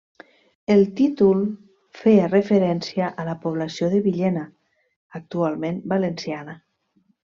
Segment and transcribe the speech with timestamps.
[0.75, 1.43] El títol
[1.99, 4.45] feia referència a la població de Villena,
[5.23, 6.63] actualment valenciana.